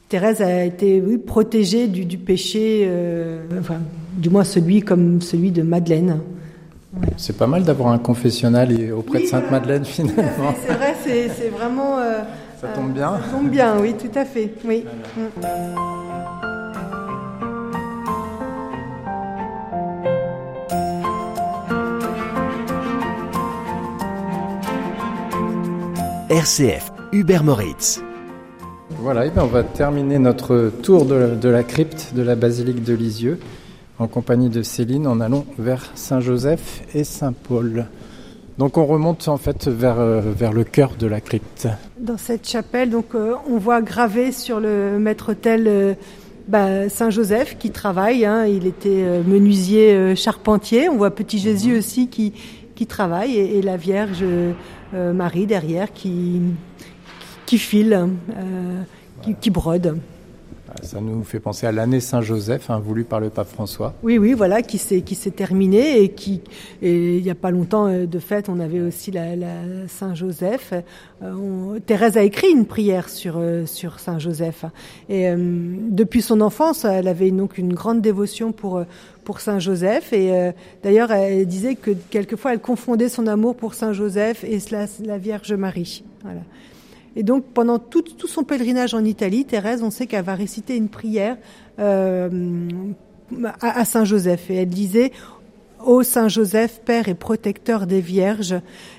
Thérèse 0.08 0.42
a 0.42 0.64
été 0.64 1.02
oui, 1.04 1.18
protégée 1.18 1.88
du, 1.88 2.04
du 2.04 2.18
péché, 2.18 2.84
euh, 2.86 3.40
enfin, 3.58 3.78
du 4.12 4.30
moins 4.30 4.44
celui 4.44 4.82
comme 4.82 5.20
celui 5.20 5.50
de 5.50 5.62
Madeleine. 5.62 6.20
Voilà. 6.92 7.14
C'est 7.16 7.36
pas 7.36 7.48
mal 7.48 7.64
d'avoir 7.64 7.88
un 7.88 7.98
confessionnal 7.98 8.68
auprès 8.96 9.18
oui, 9.18 9.24
de 9.24 9.28
Sainte 9.28 9.50
Madeleine 9.50 9.84
finalement. 9.96 10.54
C'est 10.64 10.74
vrai, 10.74 10.94
c'est 11.04 11.48
vraiment. 11.48 11.98
Euh, 11.98 12.20
ça 12.60 12.68
tombe 12.68 12.92
bien. 12.92 13.14
Ça 13.14 13.36
tombe 13.36 13.50
bien, 13.50 13.74
oui, 13.80 13.94
tout 13.94 14.16
à 14.16 14.24
fait. 14.24 14.52
Oui. 14.64 14.84
RCF 26.30 26.92
Hubert 27.10 27.42
Moritz. 27.42 28.00
Voilà, 29.00 29.26
et 29.26 29.30
bien 29.30 29.42
on 29.42 29.48
va 29.48 29.64
terminer 29.64 30.20
notre 30.20 30.70
tour 30.80 31.04
de, 31.04 31.34
de, 31.34 31.48
la 31.48 31.64
crypte 31.64 32.12
de 32.14 32.22
la 32.22 32.36
basilique 32.36 32.84
de 32.84 32.94
Lisieux 32.94 33.40
en 33.98 34.06
compagnie 34.06 34.48
de 34.48 34.62
Céline 34.62 35.08
en 35.08 35.18
allant 35.18 35.44
vers 35.58 35.90
Saint-Joseph 35.96 36.82
et 36.94 37.02
Saint-Paul. 37.02 37.86
Donc 38.58 38.78
on 38.78 38.86
remonte 38.86 39.26
en 39.26 39.38
fait 39.38 39.66
vers, 39.66 39.98
euh, 39.98 40.20
vers 40.20 40.52
le 40.52 40.62
cœur 40.62 40.92
de 40.96 41.08
la 41.08 41.20
crypte. 41.20 41.66
Dans 41.98 42.16
cette 42.16 42.48
chapelle, 42.48 42.90
donc 42.90 43.16
euh, 43.16 43.34
on 43.50 43.58
voit 43.58 43.82
gravé 43.82 44.30
sur 44.30 44.60
le 44.60 45.00
maître-autel 45.00 45.64
euh, 45.66 45.94
bah, 46.50 46.88
Saint-Joseph 46.88 47.56
qui 47.58 47.70
travaille. 47.70 48.24
Hein, 48.24 48.46
il 48.46 48.66
était 48.66 48.88
euh, 49.04 49.22
menuisier 49.24 49.92
euh, 49.92 50.14
charpentier. 50.14 50.88
On 50.88 50.96
voit 50.96 51.12
Petit 51.12 51.38
Jésus 51.38 51.76
aussi 51.78 52.08
qui, 52.08 52.32
qui 52.80 52.86
travaille 52.86 53.36
et, 53.36 53.60
la 53.60 53.76
Vierge 53.76 54.20
euh, 54.22 55.12
Marie 55.12 55.44
derrière 55.44 55.92
qui, 55.92 56.40
qui 57.44 57.58
file, 57.58 57.92
euh, 57.92 58.82
qui, 59.38 59.50
brode. 59.50 59.98
Ça 60.82 61.00
nous 61.00 61.22
fait 61.24 61.40
penser 61.40 61.66
à 61.66 61.72
l'année 61.72 62.00
Saint-Joseph, 62.00 62.70
hein, 62.70 62.78
voulue 62.78 63.04
par 63.04 63.20
le 63.20 63.30
pape 63.30 63.48
François. 63.48 63.94
Oui, 64.02 64.18
oui, 64.18 64.32
voilà, 64.32 64.62
qui 64.62 64.78
s'est 64.78 65.02
qui 65.02 65.14
s'est 65.14 65.30
terminée 65.30 66.00
et 66.02 66.10
qui 66.10 66.42
et 66.82 67.18
il 67.18 67.22
n'y 67.22 67.30
a 67.30 67.34
pas 67.34 67.50
longtemps 67.50 67.86
euh, 67.86 68.06
de 68.06 68.18
fait, 68.18 68.48
on 68.48 68.60
avait 68.60 68.80
aussi 68.80 69.10
la, 69.10 69.24
Saint-Joseph. 69.88 70.72
Euh, 71.22 71.78
Thérèse 71.86 72.16
a 72.16 72.22
écrit 72.22 72.50
une 72.50 72.66
prière 72.66 73.08
sur 73.08 73.34
euh, 73.36 73.66
sur 73.66 73.98
Saint-Joseph 73.98 74.64
et 75.08 75.28
euh, 75.28 75.36
depuis 75.88 76.22
son 76.22 76.40
enfance, 76.40 76.84
elle 76.84 77.08
avait 77.08 77.30
donc 77.30 77.58
une 77.58 77.74
grande 77.74 78.00
dévotion 78.00 78.52
pour 78.52 78.82
pour 79.24 79.40
Saint 79.40 79.58
Joseph 79.58 80.12
et 80.12 80.52
d'ailleurs 80.82 81.12
elle 81.12 81.46
disait 81.46 81.74
que 81.74 81.90
quelquefois 82.10 82.52
elle 82.52 82.60
confondait 82.60 83.08
son 83.08 83.26
amour 83.26 83.54
pour 83.54 83.74
Saint 83.74 83.92
Joseph 83.92 84.44
et 84.44 84.58
la, 84.70 84.86
la 85.04 85.18
Vierge 85.18 85.52
Marie. 85.52 86.04
Voilà. 86.22 86.40
Et 87.16 87.22
donc, 87.22 87.44
pendant 87.52 87.78
tout, 87.78 88.04
son 88.26 88.44
pèlerinage 88.44 88.94
en 88.94 89.04
Italie, 89.04 89.44
Thérèse, 89.44 89.82
on 89.82 89.90
sait 89.90 90.06
qu'elle 90.06 90.24
va 90.24 90.34
réciter 90.34 90.76
une 90.76 90.88
prière 90.88 91.36
euh, 91.78 92.68
à, 93.60 93.80
à 93.80 93.84
Saint 93.84 94.04
Joseph. 94.04 94.50
Et 94.50 94.56
elle 94.56 94.68
disait 94.68 95.12
Ô 95.84 96.02
Saint 96.02 96.28
Joseph, 96.28 96.80
Père 96.84 97.08
et 97.08 97.14
protecteur 97.14 97.86
des 97.86 98.00
vierges, 98.00 98.54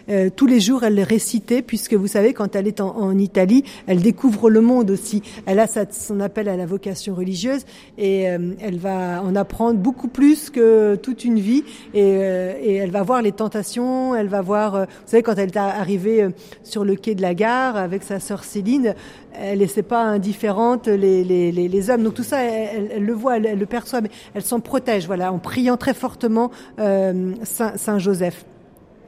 euh, 0.10 0.30
tous 0.36 0.48
les 0.48 0.60
jours 0.60 0.84
elle 0.84 0.96
le 0.96 1.04
récitait, 1.04 1.62
puisque 1.62 1.94
vous 1.94 2.08
savez, 2.08 2.34
quand 2.34 2.56
elle 2.56 2.68
est 2.68 2.82
en, 2.82 3.18
Italie, 3.18 3.64
elle 3.88 4.02
découvre 4.02 4.50
le 4.50 4.62
monde 4.62 4.90
aussi. 4.90 5.22
Elle 5.46 5.60
a 5.60 5.68
sa, 5.68 5.86
son 5.92 6.20
appel 6.20 6.50
à 6.50 6.58
la 6.58 6.66
vocation 6.66 7.14
religieuse 7.14 7.66
et 7.98 8.30
euh, 8.30 8.54
elle 8.60 8.80
va 8.80 9.22
en 9.22 9.36
apprendre 9.36 9.80
beaucoup 9.80 10.08
plus 10.08 10.50
que 10.50 10.96
toute 10.96 11.24
une 11.24 11.40
vie. 11.40 11.64
Et, 11.94 12.18
euh, 12.18 12.54
et 12.62 12.76
elle 12.76 12.92
va 12.92 13.04
voir 13.04 13.22
les 13.22 13.32
tentations, 13.32 14.16
elle 14.16 14.28
va 14.28 14.42
voir, 14.42 14.82
vous 14.82 14.88
savez, 15.06 15.24
quand 15.24 15.36
elle 15.36 15.50
est 15.50 15.58
arrivée 15.58 16.28
sur 16.64 16.84
le 16.84 16.96
quai 16.96 17.16
de 17.16 17.22
la 17.22 17.36
gare 17.36 17.78
avec 17.78 18.04
sa 18.04 18.20
sœur 18.20 18.44
Céline, 18.44 18.96
elle 19.34 19.60
laissait 19.60 19.84
pas 19.84 20.02
indifférente 20.02 20.88
les, 20.88 21.24
les, 21.24 21.52
les, 21.52 21.68
les, 21.68 21.90
hommes. 21.90 22.04
Donc 22.04 22.14
tout 22.16 22.24
ça, 22.24 22.42
elle, 22.44 22.90
elle 22.92 23.06
le 23.06 23.14
voit, 23.14 23.38
elle, 23.38 23.46
elle, 23.46 23.60
le 23.60 23.66
perçoit, 23.66 24.02
mais 24.02 24.10
elle 24.34 24.44
s'en 24.44 24.60
protège, 24.60 25.08
voilà, 25.08 25.32
en 25.32 25.40
priant 25.40 25.78
très 25.78 25.94
fortement 25.94 26.52
euh, 26.80 27.34
Saint, 27.44 27.78
Saint 27.78 28.00
Joseph. 28.00 28.46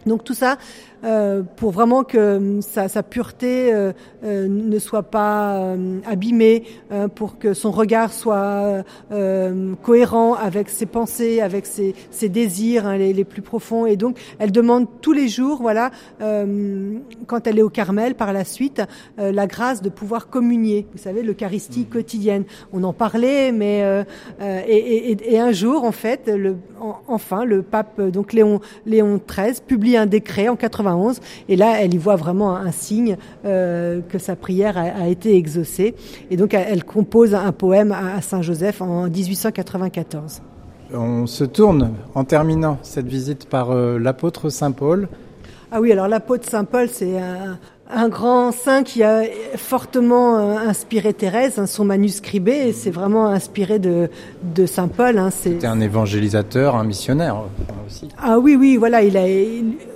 Donc 0.05 0.23
tout 0.23 0.33
ça, 0.33 0.57
euh, 1.03 1.43
pour 1.55 1.71
vraiment 1.71 2.03
que 2.03 2.59
sa, 2.61 2.87
sa 2.87 3.03
pureté 3.03 3.73
euh, 3.73 3.91
euh, 4.23 4.47
ne 4.47 4.79
soit 4.79 5.03
pas 5.03 5.57
euh, 5.57 5.99
abîmée, 6.05 6.63
euh, 6.91 7.07
pour 7.07 7.37
que 7.37 7.53
son 7.53 7.71
regard 7.71 8.13
soit 8.13 8.83
euh, 9.11 9.73
cohérent 9.81 10.33
avec 10.33 10.69
ses 10.69 10.85
pensées, 10.85 11.41
avec 11.41 11.65
ses, 11.65 11.93
ses 12.11 12.29
désirs 12.29 12.87
hein, 12.87 12.97
les, 12.97 13.13
les, 13.13 13.23
plus 13.23 13.41
profonds. 13.41 13.85
Et 13.85 13.97
donc, 13.97 14.17
elle 14.39 14.51
demande 14.51 14.87
tous 15.01 15.13
les 15.13 15.27
jours, 15.27 15.59
voilà, 15.61 15.91
quand 17.27 17.47
elle 17.47 17.59
est 17.59 17.63
au 17.63 17.69
Carmel, 17.69 18.15
par 18.15 18.33
la 18.33 18.43
suite, 18.45 18.81
la 19.17 19.47
grâce 19.47 19.81
de 19.81 19.89
pouvoir 19.89 20.29
communier. 20.29 20.87
Vous 20.91 20.97
savez, 20.97 21.23
l'Eucharistie 21.23 21.81
mmh. 21.81 21.93
quotidienne. 21.93 22.43
On 22.71 22.83
en 22.83 22.93
parlait, 22.93 23.51
mais 23.51 24.05
et, 24.41 25.11
et, 25.11 25.33
et, 25.33 25.39
un 25.39 25.51
jour, 25.51 25.83
en 25.83 25.91
fait, 25.91 26.27
le, 26.27 26.57
en, 26.79 26.99
enfin, 27.07 27.45
le 27.45 27.61
pape 27.61 28.01
donc 28.01 28.33
Léon 28.33 28.59
Léon 28.85 29.19
XIII 29.27 29.61
publie 29.65 29.97
un 29.97 30.05
décret 30.05 30.47
en 30.49 30.55
80 30.55 30.92
et 31.49 31.55
là, 31.55 31.77
elle 31.79 31.93
y 31.93 31.97
voit 31.97 32.15
vraiment 32.15 32.55
un 32.55 32.71
signe 32.71 33.17
euh, 33.45 34.01
que 34.09 34.17
sa 34.17 34.35
prière 34.35 34.77
a, 34.77 34.81
a, 34.81 35.07
été 35.07 35.35
exaucée. 35.35 35.95
Et 36.29 36.37
donc, 36.37 36.53
elle 36.53 36.83
compose 36.83 37.33
un 37.35 37.51
poème 37.51 37.91
à, 37.91 38.15
à 38.15 38.21
Saint-Joseph 38.21 38.81
en 38.81 39.07
1894. 39.09 40.41
On 40.93 41.25
se 41.25 41.43
tourne 41.43 41.93
en 42.13 42.23
terminant 42.23 42.77
cette 42.83 43.07
visite 43.07 43.49
par 43.49 43.71
euh, 43.71 43.97
l'apôtre 43.97 44.49
Saint 44.49 44.71
Paul. 44.71 45.07
Ah 45.71 45.81
oui, 45.81 45.91
alors 45.91 46.07
l'apôtre 46.07 46.47
Saint 46.47 46.65
Paul, 46.65 46.87
c'est 46.87 47.17
un, 47.17 47.57
un 47.91 48.09
grand 48.09 48.51
saint 48.51 48.83
qui 48.83 49.03
a 49.03 49.23
fortement 49.55 50.37
euh, 50.37 50.57
inspiré 50.57 51.13
Thérèse, 51.13 51.59
hein, 51.59 51.67
son 51.67 51.85
manuscrit 51.85 52.39
B, 52.39 52.49
et 52.49 52.73
c'est 52.73 52.91
vraiment 52.91 53.27
inspiré 53.27 53.77
de, 53.77 54.09
de 54.55 54.65
Saint 54.65 54.87
Paul. 54.87 55.17
Hein, 55.17 55.29
C'était 55.31 55.67
un 55.67 55.81
évangélisateur, 55.81 56.75
un 56.75 56.85
missionnaire 56.85 57.35
euh, 57.35 57.87
aussi. 57.87 58.07
Ah 58.21 58.39
oui, 58.39 58.55
oui, 58.55 58.77
voilà, 58.77 59.03
il 59.03 59.17
a, 59.17 59.25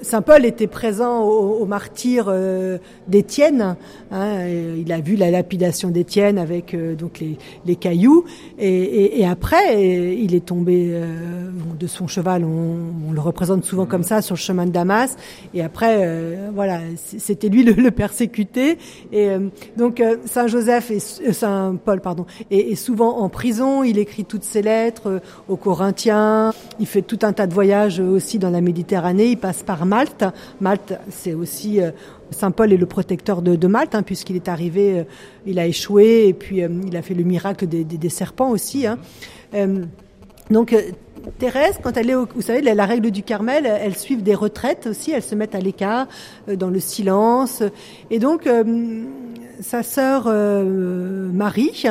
Saint 0.07 0.21
Paul 0.21 0.45
était 0.45 0.67
présent 0.67 1.21
au, 1.21 1.57
au 1.61 1.65
martyr 1.65 2.27
euh, 2.29 2.77
d'Étienne. 3.07 3.75
Hein, 4.11 4.47
il 4.77 4.91
a 4.91 5.01
vu 5.01 5.15
la 5.15 5.31
lapidation 5.31 5.89
d'Étienne 5.89 6.37
avec 6.37 6.73
euh, 6.73 6.95
donc 6.95 7.19
les, 7.19 7.37
les 7.65 7.75
cailloux, 7.75 8.25
et, 8.59 8.69
et, 8.69 9.21
et, 9.21 9.27
après, 9.27 10.15
il 10.15 10.35
est 10.35 10.45
tombé 10.45 10.91
euh, 10.91 11.49
de 11.79 11.87
son 11.87 12.07
cheval. 12.07 12.45
On, 12.45 13.09
on, 13.09 13.11
le 13.11 13.19
représente 13.19 13.65
souvent 13.65 13.85
comme 13.85 14.03
ça 14.03 14.21
sur 14.21 14.35
le 14.35 14.39
chemin 14.39 14.65
de 14.65 14.71
Damas, 14.71 15.15
et 15.53 15.61
après, 15.63 16.37
voilà, 16.53 16.79
c'était 16.95 17.49
lui 17.49 17.63
le, 17.63 17.76
le 17.77 17.91
persécuté. 17.91 18.77
Et 19.11 19.29
euh, 19.29 19.49
donc 19.77 20.01
euh, 20.01 20.17
Saint 20.25 20.47
Joseph 20.47 20.91
et 20.91 20.97
euh, 20.97 21.31
Saint 21.31 21.77
Paul, 21.83 22.01
pardon, 22.01 22.25
est, 22.51 22.71
est, 22.71 22.75
souvent 22.75 23.19
en 23.19 23.29
prison. 23.29 23.83
Il 23.83 23.97
écrit 23.97 24.25
toutes 24.25 24.43
ses 24.43 24.61
lettres 24.61 25.21
aux 25.47 25.55
Corinthiens. 25.55 26.53
Il 26.79 26.87
fait 26.87 27.01
tout 27.01 27.19
un 27.21 27.33
tas 27.33 27.47
de 27.47 27.53
voyages 27.53 27.99
aussi 27.99 28.39
dans 28.39 28.49
la 28.49 28.61
Méditerranée. 28.61 29.27
Il 29.27 29.37
passe 29.37 29.63
par 29.63 29.85
Malte. 29.85 30.25
Malte, 30.59 30.99
c'est 31.09 31.33
aussi 31.33 31.79
Saint 32.31 32.51
Paul 32.51 32.73
est 32.73 32.77
le 32.77 32.85
protecteur 32.85 33.41
de, 33.41 33.55
de 33.55 33.67
Malte, 33.67 33.95
hein, 33.95 34.03
puisqu'il 34.03 34.35
est 34.35 34.49
arrivé, 34.49 35.05
il 35.45 35.59
a 35.59 35.67
échoué, 35.67 36.27
et 36.27 36.33
puis 36.33 36.61
il 36.85 36.97
a 36.97 37.01
fait 37.01 37.13
le 37.13 37.23
miracle 37.23 37.67
des, 37.67 37.83
des, 37.83 37.97
des 37.97 38.09
serpents 38.09 38.49
aussi. 38.49 38.85
Hein. 38.85 38.97
Donc 40.49 40.75
Thérèse, 41.39 41.79
quand 41.83 41.97
elle 41.97 42.09
est, 42.09 42.15
au, 42.15 42.27
vous 42.33 42.41
savez, 42.41 42.61
la, 42.61 42.85
règle 42.85 43.11
du 43.11 43.23
Carmel, 43.23 43.65
elles 43.65 43.97
suivent 43.97 44.23
des 44.23 44.35
retraites 44.35 44.87
aussi, 44.87 45.11
elles 45.11 45.23
se 45.23 45.35
mettent 45.35 45.55
à 45.55 45.59
l'écart, 45.59 46.07
euh, 46.47 46.55
dans 46.55 46.69
le 46.69 46.79
silence. 46.79 47.63
Et 48.09 48.19
donc, 48.19 48.47
euh, 48.47 49.03
sa 49.61 49.83
sœur 49.83 50.25
euh, 50.27 51.29
Marie 51.31 51.83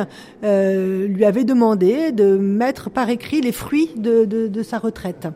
euh, 0.43 1.07
lui 1.07 1.25
avait 1.25 1.43
demandé 1.43 2.11
de 2.11 2.37
mettre 2.37 2.89
par 2.89 3.09
écrit 3.09 3.41
les 3.41 3.51
fruits 3.51 3.91
de, 3.95 4.25
de, 4.25 4.47
de 4.47 4.63
sa 4.63 4.79
retraite. 4.79 5.27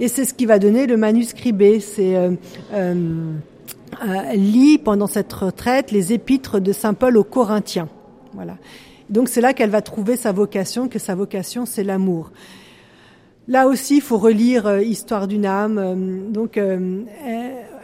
Et 0.00 0.08
c'est 0.08 0.24
ce 0.24 0.34
qui 0.34 0.46
va 0.46 0.58
donner 0.58 0.86
le 0.86 0.96
manuscrit 0.96 1.52
B. 1.52 1.78
C'est 1.80 2.16
euh, 2.16 2.32
lit 4.34 4.78
pendant 4.78 5.06
cette 5.06 5.32
retraite 5.32 5.90
les 5.90 6.12
épîtres 6.12 6.60
de 6.60 6.72
saint 6.72 6.94
Paul 6.94 7.16
aux 7.16 7.24
Corinthiens. 7.24 7.88
Voilà. 8.34 8.56
Donc 9.10 9.28
c'est 9.28 9.40
là 9.40 9.52
qu'elle 9.52 9.70
va 9.70 9.82
trouver 9.82 10.16
sa 10.16 10.32
vocation, 10.32 10.88
que 10.88 10.98
sa 10.98 11.14
vocation 11.14 11.66
c'est 11.66 11.84
l'amour. 11.84 12.32
Là 13.48 13.68
aussi, 13.68 13.96
il 13.96 14.02
faut 14.02 14.18
relire 14.18 14.66
euh, 14.66 14.82
Histoire 14.82 15.28
d'une 15.28 15.46
âme. 15.46 15.78
Euh, 15.78 16.30
donc, 16.30 16.58
euh, 16.58 17.02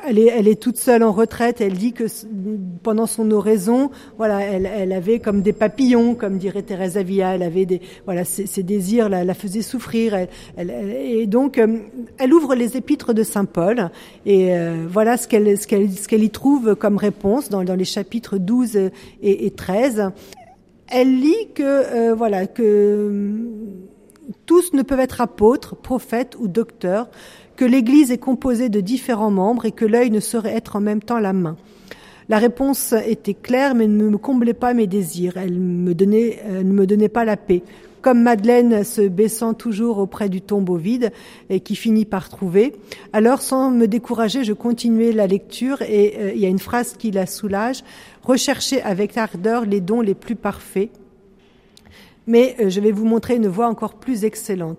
elle, 0.05 0.19
est, 0.19 0.61
toute 0.61 0.76
seule 0.76 1.05
en 1.05 1.12
retraite. 1.12 1.61
Elle 1.61 1.75
dit 1.75 1.93
que 1.93 2.05
pendant 2.83 3.07
son 3.07 3.31
oraison, 3.31 3.93
voilà, 4.19 4.41
elle, 4.41 4.93
avait 4.93 5.21
comme 5.21 5.41
des 5.41 5.52
papillons, 5.52 6.17
comme 6.17 6.38
dirait 6.38 6.62
Thérèse 6.62 6.99
Avila. 6.99 7.37
Elle 7.37 7.45
avait 7.45 7.67
des, 7.67 7.81
voilà, 8.07 8.25
ses, 8.25 8.64
désirs 8.64 9.09
la, 9.09 9.23
la 9.23 9.35
faisaient 9.35 9.62
souffrir. 9.62 10.17
Elle, 10.57 10.71
et 10.71 11.29
donc, 11.29 11.61
elle 12.19 12.35
ouvre 12.35 12.57
les 12.57 12.76
épîtres 12.76 13.14
de 13.14 13.23
Saint 13.23 13.45
Paul. 13.45 13.91
Et 14.26 14.50
voilà 14.88 15.17
ce 15.17 15.29
qu'elle, 15.29 15.57
ce 15.57 15.69
qu'elle, 15.69 16.25
y 16.25 16.31
trouve 16.31 16.75
comme 16.75 16.97
réponse 16.97 17.49
dans, 17.49 17.62
dans 17.62 17.76
les 17.76 17.85
chapitres 17.85 18.38
12 18.38 18.76
et, 18.76 18.91
et 19.47 19.50
13. 19.52 20.11
Elle 20.95 21.21
lit 21.21 21.49
que, 21.55 21.63
euh, 21.63 22.15
voilà, 22.15 22.47
que 22.47 23.33
tous 24.45 24.75
ne 24.75 24.83
peuvent 24.83 25.01
être 25.01 25.23
apôtres, 25.23 25.75
prophètes 25.75 26.37
ou 26.39 26.49
docteurs, 26.49 27.09
que 27.57 27.65
l'Église 27.65 28.11
est 28.11 28.19
composée 28.19 28.69
de 28.69 28.81
différents 28.81 29.31
membres 29.31 29.65
et 29.65 29.73
que 29.73 29.87
l'œil 29.87 30.11
ne 30.11 30.21
saurait 30.21 30.55
être 30.55 30.77
en 30.77 30.81
même 30.81 31.03
temps 31.03 31.19
la 31.19 31.33
main. 31.33 31.57
La 32.29 32.39
réponse 32.39 32.93
était 33.07 33.33
claire, 33.35 33.75
mais 33.75 33.87
ne 33.87 34.09
me 34.11 34.19
comblait 34.19 34.53
pas 34.53 34.75
mes 34.75 34.87
désirs. 34.87 35.39
Elle 35.39 35.55
euh, 35.55 36.63
ne 36.63 36.73
me 36.73 36.87
donnait 36.87 37.09
pas 37.09 37.25
la 37.25 37.39
paix. 37.39 37.63
Comme 38.03 38.21
Madeleine 38.21 38.83
se 38.83 39.03
baissant 39.03 39.55
toujours 39.55 39.99
auprès 39.99 40.29
du 40.29 40.41
tombeau 40.41 40.75
vide 40.75 41.13
et 41.49 41.61
qui 41.61 41.77
finit 41.77 42.05
par 42.05 42.29
trouver. 42.29 42.75
Alors, 43.13 43.41
sans 43.41 43.71
me 43.71 43.87
décourager, 43.87 44.43
je 44.43 44.53
continuais 44.53 45.13
la 45.13 45.29
lecture 45.29 45.83
et 45.83 46.17
euh, 46.19 46.33
il 46.35 46.41
y 46.41 46.47
a 46.47 46.49
une 46.49 46.59
phrase 46.59 46.95
qui 46.99 47.13
la 47.13 47.27
soulage. 47.27 47.85
Rechercher 48.25 48.83
avec 48.83 49.17
ardeur 49.17 49.65
les 49.65 49.81
dons 49.81 50.01
les 50.01 50.15
plus 50.15 50.35
parfaits 50.35 50.91
mais 52.27 52.55
euh, 52.61 52.71
je 52.71 52.81
vais 52.81 52.93
vous 52.93 53.05
montrer 53.05 53.35
une 53.35 53.49
voie 53.49 53.69
encore 53.69 53.95
plus 53.95 54.25
excellente. 54.25 54.79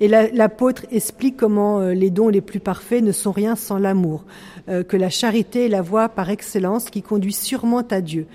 Et 0.00 0.08
l'apôtre 0.08 0.84
explique 0.90 1.36
comment 1.36 1.80
euh, 1.80 1.92
les 1.92 2.10
dons 2.10 2.28
les 2.28 2.40
plus 2.40 2.60
parfaits 2.60 3.02
ne 3.02 3.12
sont 3.12 3.32
rien 3.32 3.54
sans 3.54 3.78
l'amour, 3.78 4.24
que 4.66 4.96
la 4.96 5.10
charité 5.10 5.66
est 5.66 5.68
la 5.68 5.82
voie 5.82 6.08
par 6.08 6.30
excellence 6.30 6.90
qui 6.90 7.02
conduit 7.02 7.32
sûrement 7.32 7.82
à 7.90 8.00
Dieu. 8.00 8.26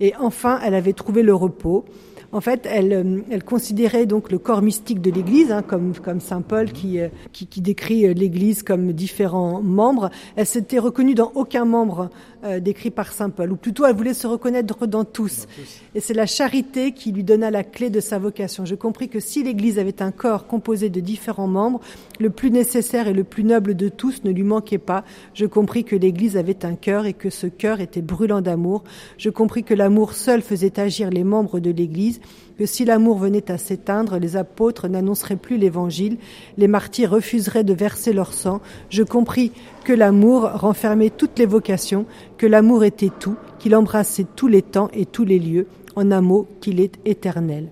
Et 0.00 0.14
enfin, 0.18 0.60
elle 0.64 0.74
avait 0.74 0.92
trouvé 0.92 1.22
le 1.22 1.34
repos. 1.34 1.84
En 2.32 2.40
fait, 2.40 2.68
elle, 2.70 3.24
elle 3.30 3.44
considérait 3.44 4.06
donc 4.06 4.30
le 4.30 4.38
corps 4.38 4.62
mystique 4.62 5.00
de 5.00 5.10
l'Église, 5.10 5.52
hein, 5.52 5.62
comme, 5.62 5.92
saint 6.20 6.42
Paul 6.42 6.72
qui, 6.72 6.98
qui, 7.32 7.46
qui 7.46 7.60
décrit 7.60 8.12
l'Église 8.14 8.62
comme 8.62 8.92
différents 8.92 9.62
membres. 9.62 10.10
Elle 10.36 10.46
s'était 10.46 10.78
reconnue 10.78 11.14
dans 11.14 11.32
aucun 11.34 11.64
membre 11.64 12.10
euh, 12.46 12.60
décrit 12.60 12.90
par 12.90 13.12
saint 13.12 13.30
Paul, 13.30 13.52
ou 13.52 13.56
plutôt 13.56 13.84
elle 13.86 13.96
voulait 13.96 14.14
se 14.14 14.26
reconnaître 14.26 14.86
dans 14.86 15.04
tous. 15.04 15.46
Et 15.94 16.00
c'est 16.00 16.14
la 16.14 16.26
charité 16.26 16.92
qui 16.92 17.12
lui 17.12 17.24
donna 17.24 17.50
la 17.50 17.64
clé 17.64 17.90
de 17.90 18.00
sa 18.00 18.18
vocation. 18.18 18.64
Je 18.64 18.74
compris 18.74 19.08
que 19.08 19.20
si 19.20 19.42
l'Église 19.42 19.78
avait 19.78 20.02
un 20.02 20.10
corps 20.10 20.46
composé 20.46 20.88
de 20.88 21.00
différents 21.00 21.46
membres, 21.46 21.80
le 22.18 22.30
plus 22.30 22.50
nécessaire 22.50 23.08
et 23.08 23.12
le 23.12 23.24
plus 23.24 23.44
noble 23.44 23.74
de 23.74 23.88
tous 23.88 24.24
ne 24.24 24.30
lui 24.30 24.42
manquait 24.42 24.78
pas. 24.78 25.04
Je 25.34 25.46
compris 25.46 25.84
que 25.84 25.96
l'Église 25.96 26.36
avait 26.36 26.64
un 26.64 26.74
cœur 26.74 27.06
et 27.06 27.12
que 27.12 27.30
ce 27.30 27.46
cœur 27.46 27.80
était 27.80 28.02
brûlant 28.02 28.40
d'amour. 28.40 28.84
Je 29.18 29.30
compris 29.30 29.64
que 29.64 29.74
l'amour 29.74 30.14
seul 30.14 30.42
faisait 30.42 30.78
agir 30.80 31.10
les 31.10 31.24
membres 31.24 31.60
de 31.60 31.70
l'Église 31.70 32.20
que 32.58 32.66
si 32.66 32.84
l'amour 32.84 33.18
venait 33.18 33.50
à 33.50 33.58
s'éteindre, 33.58 34.18
les 34.18 34.36
apôtres 34.36 34.88
n'annonceraient 34.88 35.36
plus 35.36 35.58
l'Évangile, 35.58 36.16
les 36.56 36.68
martyrs 36.68 37.10
refuseraient 37.10 37.64
de 37.64 37.74
verser 37.74 38.12
leur 38.12 38.32
sang. 38.32 38.60
Je 38.88 39.02
compris 39.02 39.52
que 39.84 39.92
l'amour 39.92 40.50
renfermait 40.54 41.10
toutes 41.10 41.38
les 41.38 41.46
vocations, 41.46 42.06
que 42.38 42.46
l'amour 42.46 42.84
était 42.84 43.12
tout, 43.20 43.36
qu'il 43.58 43.74
embrassait 43.74 44.26
tous 44.36 44.48
les 44.48 44.62
temps 44.62 44.88
et 44.94 45.06
tous 45.06 45.24
les 45.24 45.38
lieux, 45.38 45.66
en 45.96 46.10
un 46.10 46.20
mot 46.20 46.46
qu'il 46.60 46.80
est 46.80 46.94
éternel. 47.04 47.68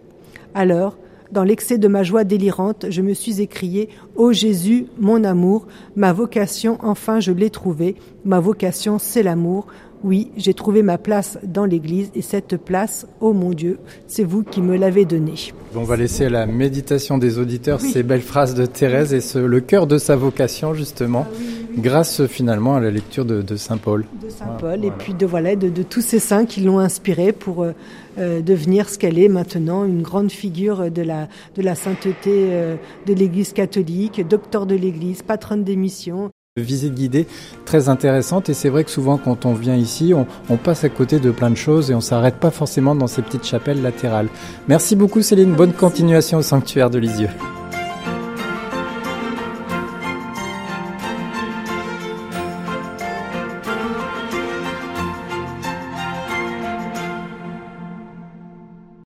Alors, 0.55 0.97
dans 1.33 1.43
l'excès 1.43 1.79
de 1.79 1.89
ma 1.89 2.03
joie 2.03 2.23
délirante, 2.23 2.87
je 2.91 3.03
me 3.03 3.13
suis 3.13 3.41
écrié 3.41 3.89
Ô 4.15 4.33
Jésus, 4.33 4.87
mon 4.99 5.25
amour, 5.25 5.67
ma 5.97 6.13
vocation, 6.13 6.79
enfin 6.81 7.19
je 7.19 7.33
l'ai 7.33 7.51
trouvée, 7.51 7.97
ma 8.25 8.39
vocation 8.39 8.99
c'est 9.01 9.23
l'amour. 9.23 9.67
Oui, 10.05 10.31
j'ai 10.37 10.53
trouvé 10.53 10.83
ma 10.83 10.99
place 10.99 11.39
dans 11.43 11.65
l'Église 11.65 12.11
et 12.15 12.21
cette 12.21 12.59
place, 12.59 13.07
oh 13.23 13.33
mon 13.33 13.53
Dieu, 13.55 13.79
c'est 14.07 14.23
vous 14.23 14.43
qui 14.43 14.61
me 14.61 14.77
l'avez 14.77 15.07
donnée. 15.07 15.55
On 15.75 15.83
va 15.83 15.97
laisser 15.97 16.27
à 16.27 16.29
la 16.29 16.45
méditation 16.45 17.17
des 17.17 17.39
auditeurs 17.39 17.81
ces 17.81 18.03
belles 18.03 18.21
phrases 18.21 18.55
de 18.55 18.67
Thérèse 18.67 19.15
et 19.15 19.23
ce, 19.23 19.39
le 19.39 19.61
cœur 19.61 19.87
de 19.87 19.97
sa 19.97 20.15
vocation 20.15 20.75
justement, 20.75 21.27
ah 21.27 21.35
grâce 21.79 22.27
finalement 22.27 22.75
à 22.75 22.81
la 22.81 22.91
lecture 22.91 23.25
de, 23.25 23.57
Saint 23.57 23.79
Paul. 23.79 24.05
De 24.23 24.29
Saint 24.29 24.45
Paul 24.61 24.85
et 24.85 24.91
puis 24.91 25.15
de 25.15 25.25
voilà 25.25 25.57
de, 25.57 25.83
tous 25.83 26.03
ces 26.03 26.19
saints 26.19 26.45
qui 26.45 26.61
l'ont 26.61 26.81
inspirée 26.81 27.33
pour 27.33 27.63
euh, 27.63 27.73
euh, 28.19 28.43
devenir 28.43 28.91
ce 28.91 28.99
qu'elle 28.99 29.19
est 29.19 29.31
maintenant, 29.31 29.87
une 29.87 30.03
grande 30.03 30.31
figure 30.31 30.91
de 30.91 31.01
la 31.01 31.29
de 31.57 31.63
la 31.63 31.75
sainteté 31.75 32.49
euh, 32.51 32.77
de 33.07 33.15
l'Église 33.15 33.55
catholique, 33.55 34.21
docteur 34.29 34.67
de 34.67 34.75
l'Église, 34.75 35.23
patronne 35.23 35.65
des 35.65 35.77
missions. 35.77 36.31
Visite 36.57 36.95
guidée 36.95 37.27
très 37.65 37.89
intéressante 37.89 38.49
et 38.49 38.55
c'est 38.55 38.69
vrai 38.69 38.85
que 38.85 38.91
souvent 38.93 39.19
quand 39.19 39.45
on 39.45 39.55
vient 39.55 39.75
ici, 39.75 40.15
on, 40.15 40.57
passe 40.57 40.85
à 40.85 40.89
côté 40.89 41.19
de 41.19 41.33
plein 41.33 41.51
de 41.51 41.57
choses 41.57 41.91
et 41.91 41.97
on 41.97 42.01
s'arrête 42.01 42.37
pas 42.37 42.53
forcément 42.53 42.95
dans 42.95 43.09
ces 43.09 43.23
petites 43.23 43.45
chapelles 43.45 43.83
latérales. 43.83 44.29
Merci 44.69 44.95
beaucoup 44.95 45.21
Céline, 45.21 45.53
bonne 45.53 45.73
continuation 45.73 46.39
au 46.39 46.43
sanctuaire 46.43 46.91
de 46.91 47.01
Lisieux. 47.01 47.31